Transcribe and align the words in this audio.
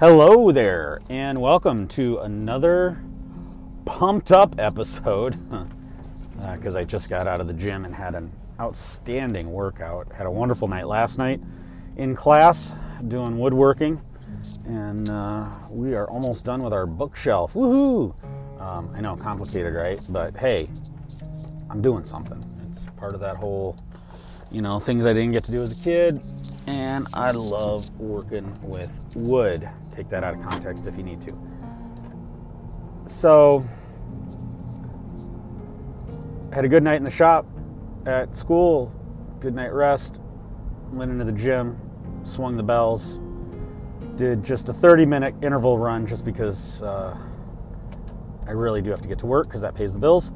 Hello 0.00 0.52
there, 0.52 1.00
and 1.10 1.40
welcome 1.40 1.88
to 1.88 2.18
another 2.18 3.02
pumped 3.84 4.30
up 4.30 4.54
episode. 4.56 5.36
Because 6.40 6.74
uh, 6.76 6.78
I 6.78 6.84
just 6.84 7.10
got 7.10 7.26
out 7.26 7.40
of 7.40 7.48
the 7.48 7.52
gym 7.52 7.84
and 7.84 7.92
had 7.92 8.14
an 8.14 8.30
outstanding 8.60 9.50
workout. 9.50 10.12
Had 10.12 10.28
a 10.28 10.30
wonderful 10.30 10.68
night 10.68 10.86
last 10.86 11.18
night 11.18 11.40
in 11.96 12.14
class 12.14 12.76
doing 13.08 13.40
woodworking, 13.40 14.00
and 14.66 15.10
uh, 15.10 15.48
we 15.68 15.96
are 15.96 16.08
almost 16.08 16.44
done 16.44 16.62
with 16.62 16.72
our 16.72 16.86
bookshelf. 16.86 17.54
Woohoo! 17.54 18.14
Um, 18.60 18.92
I 18.94 19.00
know, 19.00 19.16
complicated, 19.16 19.74
right? 19.74 19.98
But 20.08 20.36
hey, 20.36 20.70
I'm 21.70 21.82
doing 21.82 22.04
something. 22.04 22.40
It's 22.68 22.84
part 22.90 23.14
of 23.14 23.20
that 23.22 23.34
whole, 23.34 23.76
you 24.50 24.62
know, 24.62 24.80
things 24.80 25.06
I 25.06 25.12
didn't 25.12 25.32
get 25.32 25.44
to 25.44 25.52
do 25.52 25.62
as 25.62 25.72
a 25.72 25.82
kid, 25.82 26.20
and 26.66 27.06
I 27.12 27.30
love 27.30 27.90
working 27.98 28.58
with 28.62 29.00
wood 29.14 29.68
take 29.98 30.08
that 30.10 30.22
out 30.22 30.32
of 30.32 30.42
context 30.42 30.86
if 30.86 30.96
you 30.96 31.02
need 31.02 31.20
to. 31.20 31.36
So, 33.06 33.66
had 36.52 36.64
a 36.64 36.68
good 36.68 36.84
night 36.84 36.96
in 36.96 37.04
the 37.04 37.10
shop 37.10 37.46
at 38.06 38.36
school, 38.36 38.92
good 39.40 39.56
night 39.56 39.72
rest, 39.72 40.20
went 40.92 41.10
into 41.10 41.24
the 41.24 41.32
gym, 41.32 41.80
swung 42.22 42.56
the 42.56 42.62
bells, 42.62 43.18
did 44.14 44.44
just 44.44 44.68
a 44.68 44.72
30 44.72 45.04
minute 45.04 45.34
interval 45.42 45.78
run 45.78 46.06
just 46.06 46.24
because 46.24 46.80
uh, 46.82 47.18
I 48.46 48.52
really 48.52 48.80
do 48.80 48.90
have 48.90 49.02
to 49.02 49.08
get 49.08 49.18
to 49.18 49.26
work 49.26 49.48
because 49.48 49.62
that 49.62 49.74
pays 49.74 49.92
the 49.94 49.98
bills. 49.98 50.30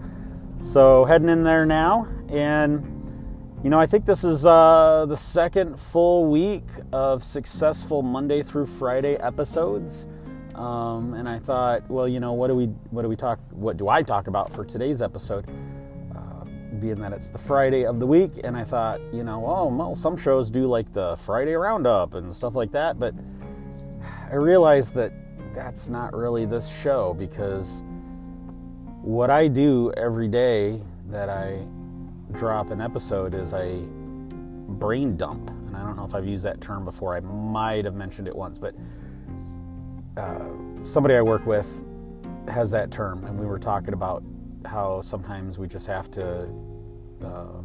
So, 0.61 1.05
heading 1.05 1.29
in 1.29 1.45
there 1.45 1.65
now, 1.67 2.09
and 2.29 2.92
you 3.63 3.71
know, 3.71 3.79
I 3.79 3.87
think 3.87 4.07
this 4.07 4.25
is 4.25 4.45
uh, 4.45 5.07
the 5.09 5.17
second 5.17 5.79
full 5.79 6.29
week 6.29 6.65
of 6.93 7.23
successful 7.23 8.03
Monday 8.03 8.43
through 8.43 8.67
Friday 8.67 9.15
episodes. 9.15 10.05
Um, 10.57 11.15
and 11.15 11.29
I 11.29 11.39
thought, 11.39 11.89
well, 11.89 12.09
you 12.09 12.19
know, 12.19 12.33
what 12.33 12.49
do 12.49 12.57
we 12.57 12.67
what 12.91 13.03
do 13.03 13.09
we 13.09 13.15
talk 13.15 13.39
what 13.51 13.77
do 13.77 13.89
I 13.89 14.03
talk 14.03 14.27
about 14.27 14.53
for 14.53 14.65
today's 14.65 15.01
episode? 15.01 15.47
Uh, 16.15 16.45
being 16.81 17.01
that 17.01 17.13
it's 17.13 17.31
the 17.31 17.39
Friday 17.39 17.87
of 17.87 18.01
the 18.01 18.07
week, 18.07 18.33
and 18.43 18.57
I 18.57 18.65
thought, 18.65 19.01
you 19.13 19.23
know, 19.23 19.47
oh, 19.47 19.73
well, 19.73 19.95
some 19.95 20.17
shows 20.17 20.51
do 20.51 20.67
like 20.67 20.93
the 20.93 21.17
Friday 21.19 21.55
roundup 21.55 22.15
and 22.15 22.35
stuff 22.35 22.57
like 22.57 22.73
that, 22.73 22.99
but 22.99 23.15
I 24.29 24.35
realized 24.35 24.95
that 24.97 25.13
that's 25.55 25.89
not 25.89 26.17
really 26.17 26.47
this 26.47 26.69
show 26.69 27.15
because 27.15 27.85
what 29.03 29.31
I 29.31 29.47
do 29.47 29.93
every 29.97 30.29
day 30.29 30.83
that 31.09 31.29
I 31.29 31.67
drop 32.33 32.71
an 32.71 32.81
episode 32.81 33.35
is 33.35 33.53
a 33.53 33.81
brain 34.69 35.17
dump. 35.17 35.51
And 35.51 35.77
I 35.77 35.85
don't 35.85 35.97
know 35.97 36.05
if 36.05 36.15
I've 36.15 36.27
used 36.27 36.45
that 36.45 36.61
term 36.61 36.85
before. 36.85 37.17
I 37.17 37.21
might 37.21 37.85
have 37.85 37.95
mentioned 37.95 38.29
it 38.29 38.35
once, 38.35 38.59
but 38.59 38.75
uh, 40.17 40.49
somebody 40.83 41.15
I 41.15 41.23
work 41.23 41.47
with 41.47 41.85
has 42.49 42.71
that 42.73 42.91
term, 42.91 43.25
and 43.25 43.39
we 43.39 43.47
were 43.47 43.59
talking 43.59 43.95
about 43.95 44.23
how 44.65 45.01
sometimes 45.01 45.59
we 45.59 45.69
just 45.69 45.87
have 45.87 46.11
to. 46.13 46.49
Uh, 47.23 47.63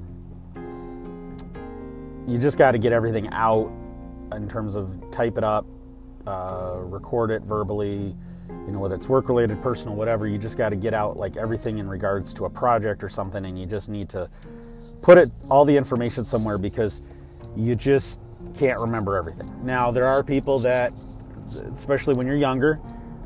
you 2.28 2.38
just 2.38 2.58
got 2.58 2.72
to 2.72 2.78
get 2.78 2.92
everything 2.94 3.30
out 3.32 3.72
in 4.34 4.48
terms 4.48 4.76
of 4.76 5.00
type 5.12 5.38
it 5.38 5.44
up, 5.44 5.66
uh, 6.26 6.76
record 6.80 7.32
it 7.32 7.42
verbally, 7.44 8.16
you 8.50 8.72
know, 8.72 8.80
whether 8.80 8.96
it's 8.96 9.08
work 9.08 9.30
related, 9.30 9.62
personal, 9.62 9.96
whatever, 9.96 10.28
you 10.28 10.38
just 10.38 10.58
got 10.58 10.70
to 10.70 10.76
get 10.76 10.94
out 10.94 11.18
like 11.18 11.38
everything 11.38 11.78
in 11.78 11.88
regards 11.88 12.34
to 12.34 12.46
a 12.46 12.50
project 12.50 13.04
or 13.04 13.10
something, 13.10 13.46
and 13.46 13.58
you 13.58 13.66
just 13.66 13.90
need 13.90 14.10
to 14.10 14.30
put 15.02 15.18
it 15.18 15.32
all 15.50 15.66
the 15.66 15.76
information 15.76 16.26
somewhere 16.26 16.58
because 16.58 17.02
you 17.56 17.76
just 17.76 18.20
can't 18.58 18.80
remember 18.80 19.18
everything. 19.18 19.52
Now, 19.64 19.92
there 19.92 20.06
are 20.08 20.24
people 20.24 20.60
that, 20.60 20.94
especially 21.74 22.14
when 22.14 22.28
you're 22.28 22.36
younger, 22.36 22.80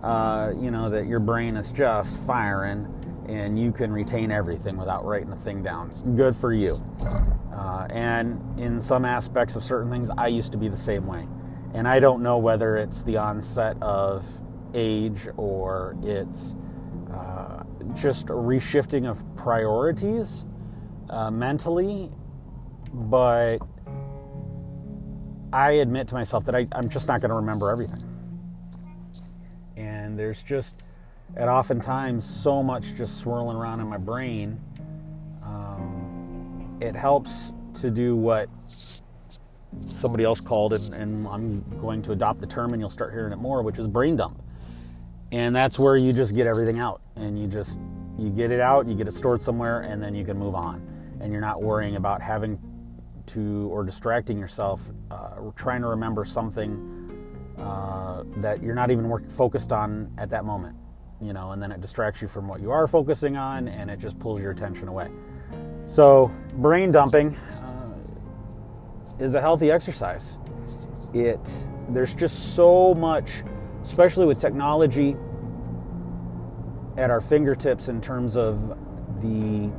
uh, 0.04 0.54
you 0.60 0.72
know, 0.72 0.90
that 0.90 1.08
your 1.08 1.20
brain 1.20 1.56
is 1.58 1.72
just 1.72 2.20
firing 2.26 2.88
and 3.28 3.60
you 3.60 3.72
can 3.72 3.92
retain 3.92 4.32
everything 4.32 4.78
without 4.78 5.06
writing 5.06 5.32
a 5.32 5.36
thing 5.36 5.64
down. 5.64 5.90
Good 6.16 6.36
for 6.36 6.54
you. 6.54 6.84
Uh, 7.54 7.88
and 7.90 8.60
in 8.60 8.82
some 8.82 9.06
aspects 9.06 9.56
of 9.56 9.64
certain 9.64 9.92
things, 9.92 10.10
I 10.18 10.28
used 10.28 10.52
to 10.54 10.58
be 10.58 10.68
the 10.68 10.78
same 10.78 11.06
way. 11.06 11.28
And 11.74 11.88
I 11.88 12.00
don't 12.00 12.22
know 12.22 12.38
whether 12.38 12.76
it's 12.78 13.04
the 13.04 13.18
onset 13.18 13.78
of 13.82 14.26
age 14.74 15.28
or 15.38 15.96
it's 16.02 16.56
uh, 17.14 17.64
just 17.94 18.30
a 18.30 18.34
reshifting 18.34 19.10
of 19.10 19.24
priorities 19.36 20.44
uh, 21.12 21.30
mentally, 21.30 22.10
but 22.94 23.60
I 25.54 25.72
admit 25.72 26.08
to 26.10 26.16
myself 26.16 26.46
that 26.46 26.56
I, 26.56 26.68
I'm 26.72 26.90
just 26.90 27.08
not 27.08 27.20
going 27.20 27.30
to 27.30 27.36
remember 27.36 27.70
everything. 27.70 28.04
And 29.76 30.18
there's 30.18 30.42
just, 30.42 30.78
at 31.36 31.50
oftentimes, 31.50 32.24
so 32.24 32.64
much 32.64 32.96
just 32.96 33.20
swirling 33.20 33.58
around 33.58 33.82
in 33.82 33.88
my 33.88 33.98
brain. 33.98 34.60
Um, 35.44 36.78
it 36.82 36.96
helps 36.96 37.52
to 37.76 37.92
do 37.92 38.16
what 38.16 38.50
somebody 39.90 40.24
else 40.24 40.40
called 40.40 40.74
it, 40.74 40.82
and 40.94 41.28
I'm 41.28 41.62
going 41.82 42.02
to 42.04 42.14
adopt 42.14 42.40
the 42.40 42.48
term, 42.48 42.74
and 42.74 42.82
you'll 42.82 42.90
start 42.90 43.14
hearing 43.14 43.34
it 43.34 43.38
more, 43.38 43.62
which 43.62 43.80
is 43.80 43.88
brain 43.88 44.16
dump. 44.16 44.42
And 45.32 45.56
that's 45.56 45.80
where 45.80 45.96
you 45.96 46.12
just 46.14 46.36
get 46.36 46.48
everything 46.48 46.80
out, 46.80 47.02
and 47.16 47.40
you 47.40 47.48
just 47.48 47.80
you 48.18 48.30
get 48.30 48.52
it 48.52 48.60
out, 48.60 48.88
you 48.88 48.96
get 48.96 49.08
it 49.08 49.14
stored 49.14 49.42
somewhere, 49.42 49.82
and 49.82 50.04
then 50.04 50.14
you 50.14 50.26
can 50.26 50.38
move 50.38 50.54
on 50.54 50.86
and 51.22 51.32
you're 51.32 51.42
not 51.42 51.62
worrying 51.62 51.96
about 51.96 52.22
having 52.22 52.60
to 53.28 53.70
or 53.72 53.84
distracting 53.84 54.38
yourself, 54.38 54.90
uh, 55.10 55.36
trying 55.56 55.82
to 55.82 55.88
remember 55.88 56.26
something 56.26 57.00
uh, 57.58 58.24
that 58.38 58.62
you're 58.62 58.76
not 58.76 58.92
even 58.92 59.08
work, 59.08 59.30
focused 59.30 59.72
on 59.72 60.12
at 60.18 60.30
that 60.30 60.44
moment, 60.44 60.76
you 61.22 61.32
know, 61.34 61.52
and 61.52 61.62
then 61.62 61.72
it 61.72 61.80
distracts 61.80 62.22
you 62.22 62.28
from 62.28 62.48
what 62.48 62.60
you 62.60 62.72
are 62.72 62.88
focusing 62.88 63.38
on 63.38 63.68
and 63.68 63.90
it 63.90 64.00
just 64.00 64.18
pulls 64.20 64.42
your 64.42 64.52
attention 64.52 64.88
away. 64.88 65.10
So, 65.86 66.32
brain 66.56 66.92
dumping 66.92 67.36
uh, 67.36 67.94
is 69.20 69.36
a 69.36 69.42
healthy 69.42 69.72
exercise. 69.72 70.38
It 71.14 71.66
there's 71.90 72.14
just 72.14 72.56
so 72.56 72.94
much, 72.94 73.44
especially 73.84 74.26
with 74.26 74.40
technology 74.40 75.18
at 76.98 77.10
our 77.10 77.22
fingertips 77.22 77.90
in 77.90 78.00
terms 78.02 78.38
of 78.38 78.78
the 79.22 79.72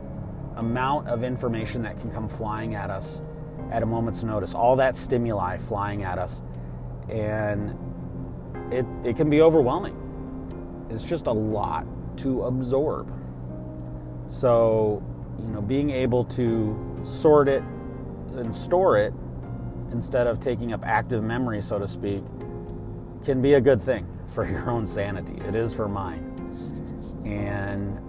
amount 0.56 1.08
of 1.08 1.22
information 1.24 1.82
that 1.82 1.98
can 2.00 2.10
come 2.10 2.28
flying 2.28 2.74
at 2.74 2.90
us 2.90 3.22
at 3.70 3.82
a 3.82 3.86
moment's 3.86 4.22
notice, 4.22 4.54
all 4.54 4.76
that 4.76 4.96
stimuli 4.96 5.56
flying 5.56 6.02
at 6.02 6.18
us. 6.18 6.42
And 7.08 7.76
it, 8.70 8.86
it 9.04 9.16
can 9.16 9.30
be 9.30 9.40
overwhelming. 9.40 9.96
It's 10.90 11.04
just 11.04 11.26
a 11.26 11.32
lot 11.32 11.86
to 12.18 12.42
absorb. 12.44 13.12
So, 14.26 15.02
you 15.38 15.48
know, 15.48 15.62
being 15.62 15.90
able 15.90 16.24
to 16.24 17.00
sort 17.04 17.48
it 17.48 17.62
and 18.34 18.54
store 18.54 18.96
it 18.96 19.12
instead 19.90 20.26
of 20.26 20.40
taking 20.40 20.72
up 20.72 20.84
active 20.86 21.22
memory, 21.22 21.60
so 21.62 21.78
to 21.78 21.86
speak, 21.86 22.22
can 23.24 23.40
be 23.42 23.54
a 23.54 23.60
good 23.60 23.82
thing 23.82 24.06
for 24.26 24.46
your 24.50 24.68
own 24.70 24.86
sanity. 24.86 25.34
It 25.46 25.54
is 25.54 25.72
for 25.72 25.88
mine. 25.88 26.28
And 27.24 28.00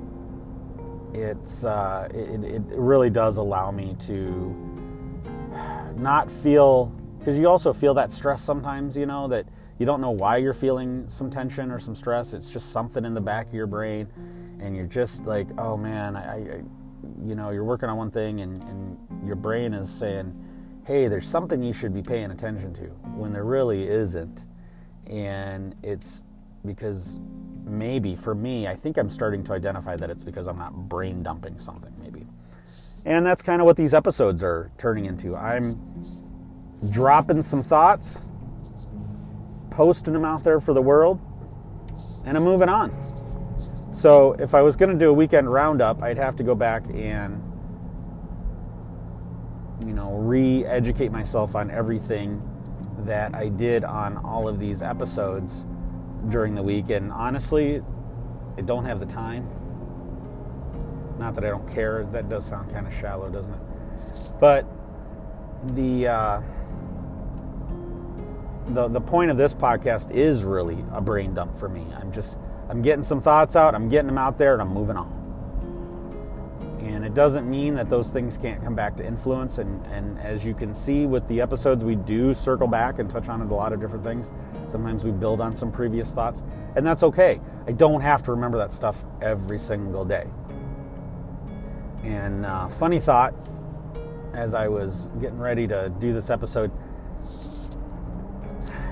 it's 1.14 1.64
uh, 1.64 2.08
it, 2.14 2.44
it 2.44 2.62
really 2.68 3.10
does 3.10 3.38
allow 3.38 3.72
me 3.72 3.96
to 4.00 4.56
not 5.96 6.32
feel 6.32 6.92
because 7.20 7.38
you 7.38 7.48
also 7.48 7.72
feel 7.72 7.94
that 7.94 8.12
stress 8.12 8.42
sometimes 8.42 8.98
you 8.98 9.06
know 9.06 9.28
that 9.28 9.46
you 9.80 9.86
don't 9.86 10.02
know 10.02 10.12
why 10.12 10.38
you're 10.38 10.54
feeling 10.54 11.08
some 11.08 11.30
tension 11.30 11.72
or 11.72 11.80
some 11.80 11.96
stress. 11.96 12.34
It's 12.34 12.52
just 12.52 12.72
something 12.72 13.06
in 13.06 13.14
the 13.14 13.22
back 13.22 13.48
of 13.48 13.54
your 13.54 13.68
brain 13.68 14.08
and 14.62 14.76
you're 14.76 14.86
just 14.88 15.26
like 15.26 15.48
oh 15.58 15.76
man 15.76 16.16
i, 16.16 16.36
I 16.36 16.64
you 17.26 17.36
know 17.36 17.50
you're 17.50 17.66
working 17.66 17.90
on 17.90 17.98
one 17.98 18.12
thing 18.12 18.42
and, 18.42 18.62
and 18.64 18.98
your 19.26 19.36
brain 19.36 19.74
is 19.74 19.90
saying 19.90 20.34
hey 20.86 21.08
there's 21.08 21.28
something 21.28 21.64
you 21.64 21.74
should 21.74 21.94
be 21.94 22.02
paying 22.02 22.32
attention 22.32 22.74
to 22.74 22.84
when 23.16 23.32
there 23.32 23.46
really 23.46 23.88
isn't. 23.88 24.46
And 25.08 25.76
it's 25.84 26.24
because 26.66 27.20
maybe 27.66 28.16
for 28.16 28.36
me, 28.36 28.68
I 28.68 28.76
think 28.76 28.98
I'm 28.98 29.10
starting 29.10 29.44
to 29.46 29.54
identify 29.54 29.96
that 29.96 30.10
it's 30.10 30.24
because 30.24 30.48
I'm 30.48 30.58
not 30.58 30.74
brain 30.74 31.24
dumping 31.24 31.60
something, 31.60 31.94
maybe. 32.02 32.28
And 33.06 33.26
that's 33.26 33.42
kind 33.42 33.62
of 33.62 33.66
what 33.66 33.78
these 33.78 33.94
episodes 33.94 34.44
are 34.44 34.72
turning 34.78 35.06
into. 35.06 35.36
I'm 35.36 35.78
dropping 36.90 37.42
some 37.42 37.62
thoughts, 37.64 38.22
posting 39.70 40.14
them 40.14 40.26
out 40.26 40.44
there 40.44 40.60
for 40.60 40.74
the 40.74 40.82
world, 40.82 41.20
and 42.26 42.38
I'm 42.38 42.44
moving 42.44 42.70
on. 42.70 42.92
So 43.92 44.34
if 44.34 44.56
I 44.56 44.62
was 44.62 44.76
going 44.76 44.92
to 44.92 44.98
do 44.98 45.10
a 45.10 45.14
weekend 45.14 45.52
roundup, 45.52 46.02
I'd 46.02 46.18
have 46.18 46.36
to 46.38 46.44
go 46.44 46.56
back 46.56 46.84
and 46.94 47.42
you 49.86 49.94
know, 49.94 50.16
re-educate 50.16 51.12
myself 51.12 51.56
on 51.56 51.70
everything 51.70 52.42
that 53.00 53.36
I 53.36 53.50
did 53.50 53.84
on 53.84 54.18
all 54.18 54.48
of 54.48 54.60
these 54.60 54.82
episodes 54.82 55.66
during 56.30 56.56
the 56.56 56.64
week, 56.64 56.90
and 56.90 57.12
honestly, 57.12 57.82
I 58.58 58.62
don't 58.62 58.86
have 58.86 59.00
the 59.00 59.06
time. 59.06 59.48
Not 61.20 61.36
that 61.36 61.46
I 61.46 61.50
don't 61.50 61.72
care. 61.74 62.06
That 62.12 62.30
does 62.30 62.46
sound 62.46 62.72
kind 62.72 62.88
of 62.88 62.94
shallow, 62.94 63.30
doesn't 63.30 63.54
it? 63.54 63.62
But 64.40 64.66
the 65.76 66.08
uh, 66.08 66.42
the 68.70 68.88
the 68.88 69.02
point 69.02 69.32
of 69.32 69.38
this 69.38 69.54
podcast 69.54 70.12
is 70.12 70.44
really 70.44 70.84
a 70.92 71.02
brain 71.02 71.34
dump 71.34 71.58
for 71.58 71.70
me. 71.70 71.86
I'm 72.00 72.12
just 72.12 72.38
I'm 72.70 72.82
getting 72.82 73.04
some 73.04 73.22
thoughts 73.22 73.56
out, 73.56 73.76
I'm 73.76 73.90
getting 73.90 74.08
them 74.08 74.18
out 74.18 74.38
there, 74.38 74.54
and 74.54 74.62
I'm 74.62 74.74
moving 74.74 74.98
on. 74.98 75.13
And 76.84 77.06
it 77.06 77.14
doesn't 77.14 77.50
mean 77.50 77.76
that 77.76 77.88
those 77.88 78.12
things 78.12 78.38
can't 78.38 78.62
come 78.62 78.76
back 78.76 78.98
to 78.98 79.06
influence. 79.06 79.58
And, 79.58 79.86
and 79.88 80.20
as 80.20 80.44
you 80.44 80.54
can 80.54 80.74
see 80.74 81.06
with 81.06 81.26
the 81.30 81.40
episodes, 81.40 81.82
we 81.82 81.96
do 81.96 82.34
circle 82.34 82.68
back 82.68 83.00
and 83.00 83.10
touch 83.10 83.30
on 83.30 83.42
a 83.42 83.46
lot 83.46 83.72
of 83.72 83.80
different 83.80 84.04
things. 84.04 84.34
Sometimes 84.68 85.06
we 85.06 85.12
build 85.12 85.40
on 85.40 85.56
some 85.56 85.72
previous 85.72 86.12
thoughts, 86.12 86.44
and 86.76 86.86
that's 86.86 87.02
okay. 87.04 87.40
I 87.68 87.72
don't 87.72 88.02
have 88.02 88.22
to 88.24 88.32
remember 88.32 88.58
that 88.58 88.74
stuff 88.74 89.06
every 89.22 89.60
single 89.60 90.04
day. 90.04 90.28
And 92.04 92.46
uh, 92.46 92.68
funny 92.68 93.00
thought, 93.00 93.34
as 94.34 94.54
I 94.54 94.68
was 94.68 95.08
getting 95.22 95.40
ready 95.40 95.66
to 95.68 95.90
do 96.00 96.12
this 96.12 96.30
episode, 96.30 96.70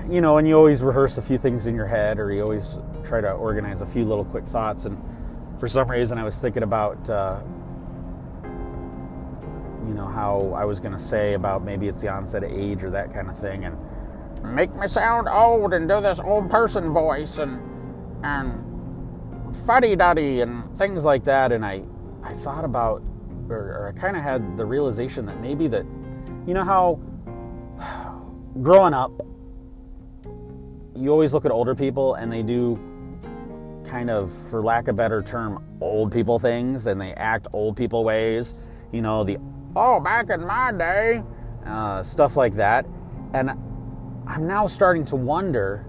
you 0.09 0.21
know, 0.21 0.37
and 0.37 0.47
you 0.47 0.55
always 0.55 0.81
rehearse 0.81 1.17
a 1.17 1.21
few 1.21 1.37
things 1.37 1.67
in 1.67 1.75
your 1.75 1.87
head, 1.87 2.19
or 2.19 2.31
you 2.31 2.41
always 2.41 2.79
try 3.03 3.19
to 3.19 3.33
organize 3.33 3.81
a 3.81 3.85
few 3.85 4.05
little 4.05 4.23
quick 4.23 4.45
thoughts. 4.45 4.85
And 4.85 4.97
for 5.59 5.67
some 5.67 5.91
reason, 5.91 6.17
I 6.17 6.23
was 6.23 6.39
thinking 6.39 6.63
about, 6.63 7.09
uh, 7.09 7.41
you 9.87 9.93
know, 9.93 10.05
how 10.05 10.53
I 10.55 10.65
was 10.65 10.79
going 10.79 10.93
to 10.93 10.99
say 10.99 11.33
about 11.33 11.63
maybe 11.63 11.87
it's 11.87 12.01
the 12.01 12.09
onset 12.09 12.43
of 12.43 12.51
age 12.51 12.83
or 12.83 12.89
that 12.91 13.13
kind 13.13 13.29
of 13.29 13.37
thing, 13.37 13.65
and 13.65 13.77
make 14.43 14.73
me 14.75 14.87
sound 14.87 15.27
old 15.27 15.73
and 15.73 15.87
do 15.87 16.01
this 16.01 16.19
old 16.19 16.49
person 16.49 16.93
voice 16.93 17.37
and 17.37 17.61
and 18.23 18.71
fuddy 19.65 19.95
duddy 19.95 20.41
and 20.41 20.77
things 20.77 21.05
like 21.05 21.23
that. 21.23 21.51
And 21.51 21.65
I, 21.65 21.83
I 22.23 22.33
thought 22.33 22.65
about, 22.65 23.03
or, 23.49 23.57
or 23.57 23.93
I 23.95 23.99
kind 23.99 24.15
of 24.15 24.23
had 24.23 24.57
the 24.57 24.65
realization 24.65 25.25
that 25.25 25.41
maybe 25.41 25.67
that, 25.67 25.85
you 26.47 26.53
know, 26.53 26.63
how 26.63 26.99
growing 28.61 28.93
up 28.93 29.11
you 30.95 31.09
always 31.09 31.33
look 31.33 31.45
at 31.45 31.51
older 31.51 31.73
people 31.73 32.15
and 32.15 32.31
they 32.31 32.43
do 32.43 32.79
kind 33.85 34.09
of, 34.09 34.31
for 34.49 34.61
lack 34.61 34.83
of 34.83 34.89
a 34.89 34.93
better 34.93 35.21
term, 35.21 35.63
old 35.81 36.11
people 36.11 36.37
things 36.37 36.87
and 36.87 36.99
they 36.99 37.13
act 37.13 37.47
old 37.53 37.75
people 37.75 38.03
ways. 38.03 38.53
You 38.91 39.01
know, 39.01 39.23
the, 39.23 39.37
oh, 39.75 39.99
back 39.99 40.29
in 40.29 40.45
my 40.45 40.71
day, 40.71 41.23
uh, 41.65 42.03
stuff 42.03 42.35
like 42.37 42.53
that. 42.55 42.85
And 43.33 43.51
I'm 44.27 44.47
now 44.47 44.67
starting 44.67 45.05
to 45.05 45.15
wonder 45.15 45.85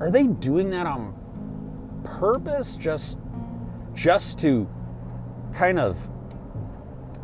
are 0.00 0.10
they 0.10 0.26
doing 0.26 0.70
that 0.70 0.86
on 0.86 1.14
purpose? 2.02 2.76
Just 2.76 3.18
just 3.94 4.38
to 4.40 4.68
kind 5.52 5.78
of 5.78 6.10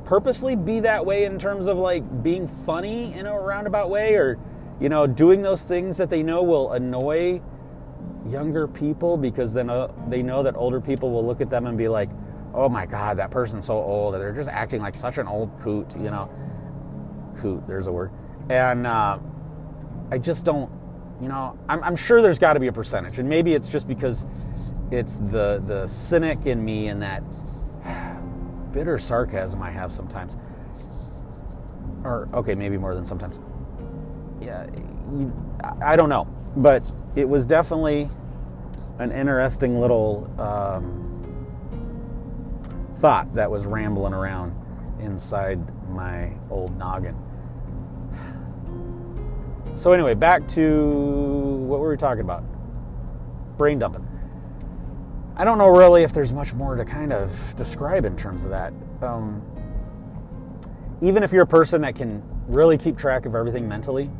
purposely 0.04 0.54
be 0.54 0.80
that 0.80 1.04
way 1.04 1.24
in 1.24 1.38
terms 1.38 1.66
of 1.66 1.76
like 1.76 2.22
being 2.22 2.46
funny 2.46 3.12
in 3.14 3.26
a 3.26 3.38
roundabout 3.38 3.90
way? 3.90 4.14
Or 4.14 4.38
you 4.80 4.88
know, 4.88 5.08
doing 5.08 5.42
those 5.42 5.64
things 5.64 5.96
that 5.96 6.08
they 6.08 6.22
know 6.22 6.42
will 6.44 6.72
annoy 6.72 7.42
younger 8.28 8.68
people 8.68 9.16
because 9.16 9.52
then 9.52 9.70
uh, 9.70 9.88
they 10.08 10.22
know 10.22 10.42
that 10.44 10.54
older 10.54 10.80
people 10.80 11.10
will 11.10 11.26
look 11.26 11.40
at 11.40 11.50
them 11.50 11.66
and 11.66 11.76
be 11.76 11.88
like, 11.88 12.10
"Oh 12.58 12.68
my 12.68 12.86
God, 12.86 13.18
that 13.18 13.30
person's 13.30 13.66
so 13.66 13.74
old. 13.74 14.14
They're 14.14 14.32
just 14.32 14.48
acting 14.48 14.80
like 14.80 14.96
such 14.96 15.18
an 15.18 15.26
old 15.26 15.58
coot." 15.60 15.94
You 15.96 16.10
know, 16.10 16.30
coot. 17.36 17.66
There's 17.66 17.86
a 17.86 17.92
word, 17.92 18.10
and 18.50 18.86
uh, 18.86 19.18
I 20.10 20.18
just 20.18 20.44
don't. 20.44 20.70
You 21.20 21.28
know, 21.28 21.58
I'm, 21.68 21.82
I'm 21.82 21.96
sure 21.96 22.22
there's 22.22 22.38
got 22.38 22.54
to 22.54 22.60
be 22.60 22.68
a 22.68 22.72
percentage, 22.72 23.18
and 23.18 23.28
maybe 23.28 23.54
it's 23.54 23.68
just 23.68 23.88
because 23.88 24.26
it's 24.90 25.18
the 25.18 25.62
the 25.66 25.86
cynic 25.86 26.46
in 26.46 26.64
me 26.64 26.88
and 26.88 27.02
that 27.02 27.22
bitter 28.72 28.98
sarcasm 28.98 29.62
I 29.62 29.70
have 29.70 29.92
sometimes. 29.92 30.36
Or 32.04 32.28
okay, 32.32 32.54
maybe 32.54 32.78
more 32.78 32.94
than 32.94 33.04
sometimes 33.04 33.40
yeah, 34.40 34.66
you, 35.12 35.32
I 35.82 35.96
don't 35.96 36.08
know, 36.08 36.26
but 36.56 36.82
it 37.16 37.28
was 37.28 37.46
definitely 37.46 38.08
an 38.98 39.12
interesting 39.12 39.80
little 39.80 40.30
um, 40.38 41.07
thought 42.98 43.34
that 43.34 43.50
was 43.50 43.66
rambling 43.66 44.12
around 44.12 44.54
inside 45.00 45.60
my 45.88 46.32
old 46.50 46.76
noggin. 46.76 47.16
So 49.74 49.92
anyway, 49.92 50.14
back 50.14 50.46
to 50.48 50.84
what 51.68 51.80
were 51.80 51.90
we 51.90 51.96
talking 51.96 52.22
about? 52.22 52.42
Brain 53.56 53.78
dumping. 53.78 54.06
I 55.36 55.44
don't 55.44 55.58
know 55.58 55.68
really 55.68 56.02
if 56.02 56.12
there's 56.12 56.32
much 56.32 56.52
more 56.52 56.74
to 56.74 56.84
kind 56.84 57.12
of 57.12 57.54
describe 57.56 58.04
in 58.04 58.16
terms 58.16 58.44
of 58.44 58.50
that. 58.50 58.72
Um, 59.00 59.40
even 61.00 61.22
if 61.22 61.30
you're 61.30 61.44
a 61.44 61.46
person 61.46 61.80
that 61.82 61.94
can 61.94 62.24
really 62.48 62.76
keep 62.76 62.96
track 62.98 63.24
of 63.24 63.36
everything 63.36 63.68
mentally, 63.68 64.10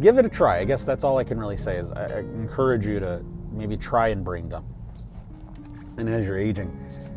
give 0.00 0.18
it 0.18 0.24
a 0.24 0.28
try. 0.28 0.58
I 0.58 0.64
guess 0.64 0.84
that's 0.84 1.02
all 1.02 1.18
I 1.18 1.24
can 1.24 1.40
really 1.40 1.56
say 1.56 1.78
is 1.78 1.90
I 1.90 2.20
encourage 2.20 2.86
you 2.86 3.00
to 3.00 3.24
maybe 3.50 3.76
try 3.76 4.08
and 4.08 4.24
brain 4.24 4.48
dump. 4.48 4.66
And 5.96 6.08
as 6.08 6.26
you're 6.26 6.38
aging, 6.38 6.70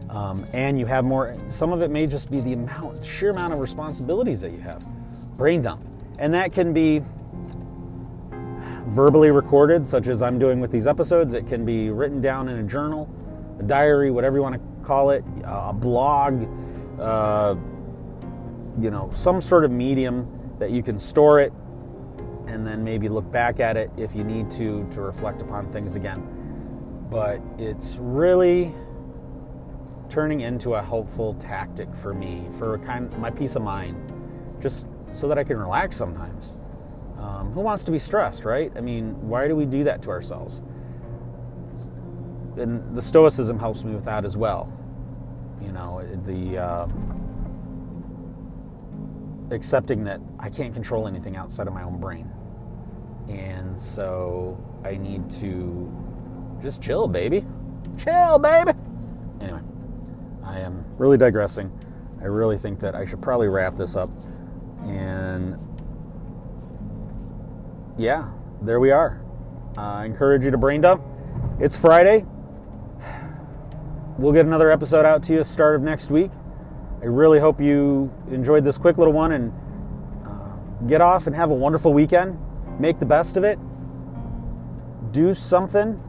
um, 0.10 0.46
and 0.54 0.80
you 0.80 0.86
have 0.88 1.06
more, 1.06 1.38
some 1.50 1.72
of 1.72 1.82
it 1.82 1.92
may 1.92 2.08
just 2.08 2.32
be 2.32 2.42
the 2.42 2.54
amount, 2.54 3.06
sheer 3.06 3.30
amount 3.30 3.54
of 3.54 3.60
responsibilities 3.60 4.42
that 4.42 4.52
you 4.52 4.60
have. 4.60 4.86
Brain 5.38 5.62
dump. 5.62 5.86
And 6.18 6.34
that 6.34 6.52
can 6.52 6.74
be 6.74 7.02
verbally 8.88 9.30
recorded, 9.30 9.86
such 9.86 10.08
as 10.08 10.22
I'm 10.22 10.40
doing 10.40 10.60
with 10.60 10.72
these 10.72 10.88
episodes. 10.88 11.34
It 11.34 11.48
can 11.48 11.64
be 11.64 11.92
written 11.92 12.22
down 12.22 12.48
in 12.50 12.58
a 12.58 12.64
journal, 12.64 13.08
a 13.60 13.64
diary, 13.64 14.10
whatever 14.10 14.38
you 14.38 14.42
want 14.42 14.56
to 14.56 14.86
call 14.86 15.12
it, 15.12 15.24
a 15.44 15.74
blog, 15.74 16.48
uh, 17.00 17.56
you 18.80 18.90
know, 18.90 19.10
some 19.14 19.42
sort 19.42 19.64
of 19.64 19.72
medium 19.72 20.28
that 20.58 20.72
you 20.72 20.82
can 20.82 20.98
store 20.98 21.40
it 21.40 21.54
and 22.48 22.66
then 22.66 22.84
maybe 22.84 23.08
look 23.08 23.32
back 23.32 23.60
at 23.60 23.78
it 23.78 23.92
if 23.96 24.16
you 24.16 24.24
need 24.24 24.50
to 24.50 24.84
to 24.90 25.02
reflect 25.02 25.42
upon 25.42 25.72
things 25.72 25.96
again. 25.96 26.28
But 27.12 27.42
it's 27.60 27.98
really 28.02 28.74
turning 30.10 30.42
into 30.42 30.74
a 30.74 30.82
helpful 30.82 31.36
tactic 31.36 31.94
for 31.96 32.14
me 32.14 32.48
for 32.58 32.78
kind 32.80 33.14
of 33.14 33.20
my 33.20 33.30
peace 33.30 33.56
of 33.56 33.62
mind, 33.62 33.96
just 34.62 34.88
so 35.12 35.28
that 35.28 35.38
I 35.38 35.44
can 35.44 35.58
relax 35.58 35.96
sometimes. 35.96 36.58
Um, 37.18 37.52
who 37.52 37.62
wants 37.62 37.84
to 37.84 37.92
be 37.92 38.00
stressed, 38.00 38.46
right? 38.46 38.72
I 38.76 38.82
mean, 38.82 39.12
why 39.28 39.48
do 39.48 39.56
we 39.56 39.66
do 39.66 39.84
that 39.84 40.02
to 40.04 40.10
ourselves? 40.10 40.62
And 42.58 42.96
the 42.96 43.02
Stoicism 43.02 43.60
helps 43.60 43.84
me 43.84 43.94
with 43.94 44.06
that 44.06 44.26
as 44.26 44.38
well. 44.38 44.72
You 45.62 45.72
know, 45.72 46.02
the 46.24 46.58
uh, 46.58 46.88
accepting 49.52 50.04
that 50.06 50.22
I 50.40 50.50
can't 50.50 50.74
control 50.74 51.08
anything 51.08 51.36
outside 51.36 51.68
of 51.68 51.74
my 51.74 51.84
own 51.84 52.00
brain. 52.00 52.32
And 53.28 53.80
so 53.80 54.58
I 54.84 54.98
need 54.98 55.30
to 55.32 55.92
just 56.62 56.82
chill, 56.82 57.08
baby. 57.08 57.46
Chill, 57.98 58.40
baby. 58.40 58.72
I 60.50 60.62
am 60.62 60.84
really 60.98 61.18
digressing. 61.18 61.72
I 62.20 62.26
really 62.26 62.58
think 62.58 62.80
that 62.80 62.96
I 62.96 63.06
should 63.06 63.22
probably 63.22 63.50
wrap 63.50 63.76
this 63.76 63.96
up. 63.96 64.10
And 64.82 65.60
yeah, 68.00 68.32
there 68.60 68.80
we 68.80 68.90
are. 68.90 69.22
I 69.78 70.06
encourage 70.06 70.44
you 70.44 70.50
to 70.50 70.58
brain 70.58 70.82
dump. 70.82 71.04
It's 71.60 71.80
Friday. 71.80 72.26
We'll 74.18 74.34
get 74.34 74.48
another 74.48 74.72
episode 74.72 75.06
out 75.06 75.22
to 75.24 75.34
you 75.34 75.44
start 75.44 75.76
of 75.76 75.84
next 75.84 76.10
week. 76.10 76.32
I 77.04 77.06
really 77.06 77.40
hope 77.40 77.62
you 77.62 78.12
enjoyed 78.32 78.66
this 78.66 78.78
quick 78.78 78.98
little 78.98 79.14
one 79.14 79.34
and 79.34 79.54
uh, 80.26 80.56
get 80.88 81.00
off 81.00 81.28
and 81.28 81.36
have 81.36 81.52
a 81.52 81.56
wonderful 81.56 81.94
weekend 81.94 82.38
make 82.80 82.98
the 82.98 83.06
best 83.06 83.38
of 83.38 83.44
it. 83.44 83.60
Do 85.12 85.36
something. 85.36 86.02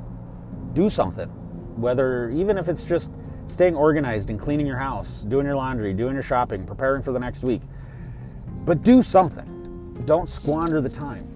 Do 0.73 0.89
something. 0.89 1.29
Whether, 1.77 2.31
even 2.31 2.57
if 2.57 2.69
it's 2.69 2.85
just 2.85 3.13
staying 3.51 3.75
organized 3.75 4.31
and 4.31 4.39
cleaning 4.39 4.67
your 4.67 4.79
house, 4.79 5.25
doing 5.25 5.47
your 5.47 5.57
laundry, 5.57 5.93
doing 5.93 6.15
your 6.15 6.23
shopping, 6.23 6.65
preparing 6.65 7.03
for 7.03 7.13
the 7.13 7.21
next 7.21 7.43
week. 7.43 7.63
But 8.65 8.83
do 8.83 9.03
something. 9.03 10.03
Don't 10.07 10.29
squander 10.29 10.81
the 10.81 10.89
time 10.89 11.27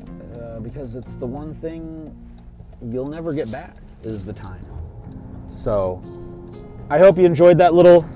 uh, 0.40 0.60
because 0.60 0.96
it's 0.96 1.16
the 1.16 1.26
one 1.26 1.52
thing 1.52 2.14
you'll 2.82 3.08
never 3.08 3.32
get 3.32 3.50
back 3.50 3.76
is 4.02 4.24
the 4.24 4.32
time. 4.32 4.64
So, 5.48 6.02
I 6.90 6.98
hope 6.98 7.18
you 7.18 7.24
enjoyed 7.24 7.58
that 7.58 7.74
little 7.74 8.08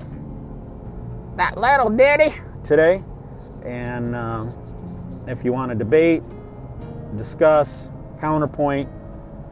that 1.35 1.57
little 1.57 1.89
ditty 1.89 2.35
today. 2.63 3.03
And 3.63 4.15
uh, 4.15 4.51
if 5.27 5.43
you 5.45 5.53
want 5.53 5.71
to 5.71 5.75
debate, 5.75 6.21
discuss, 7.15 7.91
counterpoint, 8.19 8.89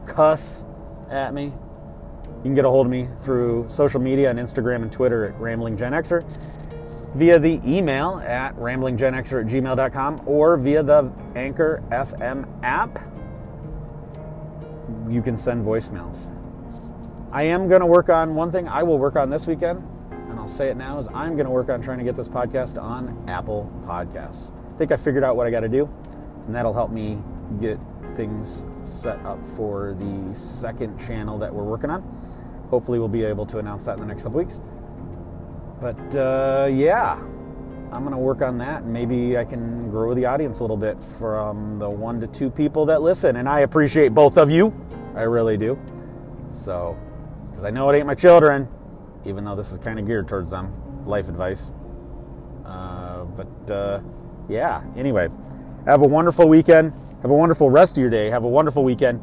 cuss 0.06 0.64
at 1.10 1.32
me, 1.34 1.52
you 2.38 2.44
can 2.44 2.54
get 2.54 2.64
a 2.64 2.68
hold 2.68 2.86
of 2.86 2.92
me 2.92 3.08
through 3.18 3.66
social 3.68 4.00
media 4.00 4.30
and 4.30 4.38
Instagram 4.38 4.82
and 4.82 4.92
Twitter 4.92 5.26
at 5.26 5.38
RamblingGenXer, 5.38 6.24
via 7.14 7.38
the 7.38 7.60
email 7.66 8.22
at 8.24 8.54
ramblinggenxer 8.56 9.40
at 9.40 9.46
gmail.com, 9.46 10.22
or 10.24 10.56
via 10.56 10.82
the 10.82 11.10
Anchor 11.34 11.82
FM 11.90 12.46
app. 12.62 12.98
You 15.08 15.20
can 15.20 15.36
send 15.36 15.64
voicemails. 15.64 16.32
I 17.32 17.42
am 17.42 17.68
going 17.68 17.80
to 17.80 17.86
work 17.86 18.08
on 18.08 18.34
one 18.34 18.50
thing 18.50 18.68
I 18.68 18.82
will 18.82 18.98
work 18.98 19.16
on 19.16 19.30
this 19.30 19.46
weekend, 19.46 19.82
and 20.12 20.38
I'll 20.38 20.48
say 20.48 20.68
it 20.68 20.76
now, 20.76 20.98
is 20.98 21.08
I'm 21.08 21.34
going 21.34 21.46
to 21.46 21.50
work 21.50 21.68
on 21.68 21.82
trying 21.82 21.98
to 21.98 22.04
get 22.04 22.16
this 22.16 22.28
podcast 22.28 22.80
on 22.80 23.22
Apple 23.28 23.70
Podcasts. 23.84 24.50
I 24.74 24.78
think 24.78 24.92
I 24.92 24.96
figured 24.96 25.24
out 25.24 25.36
what 25.36 25.46
I 25.46 25.50
got 25.50 25.60
to 25.60 25.68
do, 25.68 25.90
and 26.46 26.54
that'll 26.54 26.72
help 26.72 26.90
me 26.90 27.20
get 27.60 27.78
things 28.14 28.64
set 28.84 29.18
up 29.24 29.44
for 29.46 29.94
the 29.94 30.34
second 30.34 30.98
channel 30.98 31.38
that 31.38 31.52
we're 31.52 31.64
working 31.64 31.90
on. 31.90 32.02
Hopefully, 32.70 32.98
we'll 32.98 33.08
be 33.08 33.24
able 33.24 33.46
to 33.46 33.58
announce 33.58 33.84
that 33.86 33.94
in 33.94 34.00
the 34.00 34.06
next 34.06 34.24
couple 34.24 34.38
weeks. 34.38 34.60
But 35.80 36.16
uh, 36.16 36.68
yeah, 36.70 37.14
I'm 37.92 38.02
going 38.02 38.12
to 38.12 38.18
work 38.18 38.42
on 38.42 38.58
that. 38.58 38.82
And 38.82 38.92
maybe 38.92 39.38
I 39.38 39.44
can 39.44 39.90
grow 39.90 40.12
the 40.14 40.26
audience 40.26 40.60
a 40.60 40.62
little 40.62 40.76
bit 40.76 41.02
from 41.02 41.78
the 41.78 41.88
one 41.88 42.20
to 42.20 42.26
two 42.26 42.50
people 42.50 42.84
that 42.86 43.00
listen. 43.02 43.36
And 43.36 43.48
I 43.48 43.60
appreciate 43.60 44.08
both 44.08 44.36
of 44.36 44.50
you. 44.50 44.74
I 45.14 45.22
really 45.22 45.56
do. 45.56 45.78
So, 46.50 46.96
because 47.46 47.64
I 47.64 47.70
know 47.70 47.88
it 47.90 47.96
ain't 47.96 48.06
my 48.06 48.14
children, 48.14 48.68
even 49.24 49.44
though 49.44 49.56
this 49.56 49.72
is 49.72 49.78
kind 49.78 49.98
of 49.98 50.06
geared 50.06 50.28
towards 50.28 50.50
them. 50.50 50.72
Life 51.06 51.28
advice. 51.28 51.72
Uh, 52.64 53.24
but 53.24 53.70
uh, 53.70 54.00
yeah, 54.48 54.82
anyway, 54.96 55.28
have 55.86 56.02
a 56.02 56.06
wonderful 56.06 56.48
weekend. 56.48 56.92
Have 57.22 57.30
a 57.30 57.34
wonderful 57.34 57.70
rest 57.70 57.96
of 57.96 58.00
your 58.00 58.10
day. 58.10 58.30
Have 58.30 58.44
a 58.44 58.48
wonderful 58.48 58.84
weekend. 58.84 59.20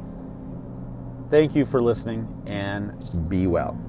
Thank 1.30 1.56
you 1.56 1.66
for 1.66 1.82
listening 1.82 2.44
and 2.46 2.94
be 3.30 3.48
well. 3.48 3.80